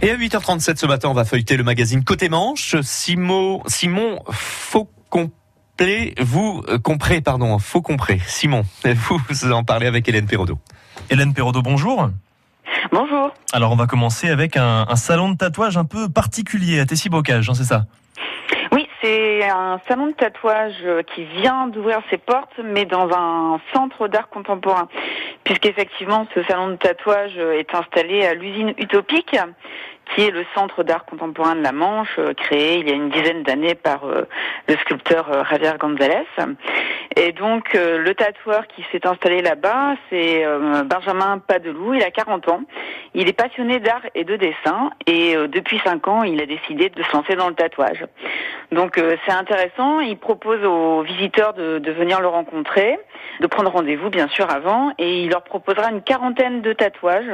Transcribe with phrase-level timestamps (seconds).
[0.00, 2.76] Et à 8h37 ce matin, on va feuilleter le magazine Côté Manche.
[2.80, 8.18] Simon, Simon Faucomplé, vous euh, comprenez, pardon, faux compris.
[8.26, 8.62] Simon,
[9.28, 10.58] vous en parlez avec Hélène Perraudot.
[11.10, 12.08] Hélène Perraudot, bonjour.
[12.90, 13.30] Bonjour.
[13.52, 17.50] Alors on va commencer avec un, un salon de tatouage un peu particulier à Tessy-Bocage,
[17.50, 17.84] hein, c'est ça?
[18.72, 20.82] Oui, c'est un salon de tatouage
[21.14, 24.88] qui vient d'ouvrir ses portes, mais dans un centre d'art contemporain.
[25.44, 29.36] Puisqu'effectivement, ce salon de tatouage est installé à l'usine Utopique,
[30.14, 33.10] qui est le centre d'art contemporain de la Manche, euh, créé il y a une
[33.10, 34.26] dizaine d'années par euh,
[34.68, 36.26] le sculpteur euh, Javier González.
[37.16, 40.44] Et donc le tatoueur qui s'est installé là-bas, c'est
[40.84, 42.60] Benjamin Padelou, il a 40 ans.
[43.14, 47.02] Il est passionné d'art et de dessin et depuis 5 ans, il a décidé de
[47.02, 48.04] se lancer dans le tatouage.
[48.72, 52.98] Donc c'est intéressant, il propose aux visiteurs de, de venir le rencontrer,
[53.40, 57.30] de prendre rendez-vous bien sûr avant et il leur proposera une quarantaine de tatouages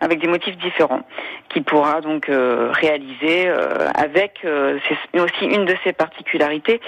[0.00, 1.02] avec des motifs différents
[1.48, 4.78] qu'il pourra donc euh, réaliser euh, avec euh,
[5.12, 6.80] c'est aussi une de ses particularités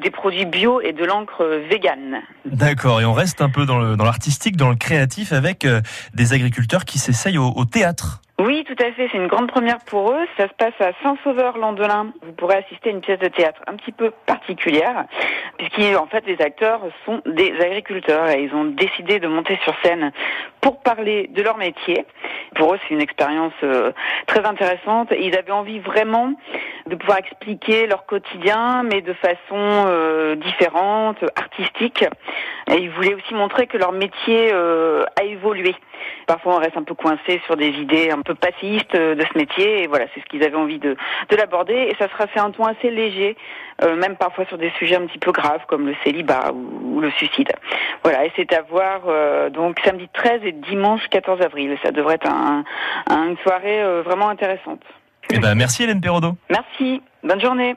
[0.00, 1.83] des produits bio et de l'encre végane.
[2.44, 5.66] D'accord, et on reste un peu dans l'artistique, dans, dans, le créatif avec
[6.14, 8.20] des agriculteurs qui s'essayent au, au théâtre.
[8.40, 9.08] Oui, tout à fait.
[9.12, 10.26] C'est une grande première pour eux.
[10.36, 12.12] Ça se passe à Saint-Sauveur-Landelin.
[12.22, 15.04] Vous pourrez assister à une pièce de théâtre un petit peu particulière,
[15.56, 20.10] puisqu'en fait les acteurs sont des agriculteurs et ils ont décidé de monter sur scène
[20.60, 22.04] pour parler de leur métier.
[22.56, 23.92] Pour eux, c'est une expérience euh,
[24.26, 25.12] très intéressante.
[25.16, 26.32] Ils avaient envie vraiment
[26.86, 32.04] de pouvoir expliquer leur quotidien, mais de façon euh, différente, artistique.
[32.70, 35.74] Et ils voulaient aussi montrer que leur métier euh, a évolué.
[36.26, 39.82] Parfois, on reste un peu coincé sur des idées un peu passistes de ce métier.
[39.82, 40.96] Et voilà, c'est ce qu'ils avaient envie de,
[41.28, 41.74] de l'aborder.
[41.90, 43.36] Et ça sera fait un ton assez léger,
[43.82, 47.10] euh, même parfois sur des sujets un petit peu graves comme le célibat ou, le
[47.12, 47.52] suicide.
[48.02, 51.76] Voilà, et c'est à voir euh, donc samedi 13 et dimanche 14 avril.
[51.82, 52.64] Ça devrait être un,
[53.10, 54.82] une soirée euh, vraiment intéressante.
[55.30, 56.36] Eh ben, merci Hélène Perraudot.
[56.50, 57.02] Merci.
[57.22, 57.74] Bonne journée.